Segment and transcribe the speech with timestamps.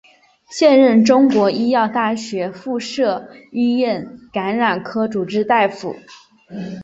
[0.49, 5.93] 现任中国医药大学附设医院感染科主治医师。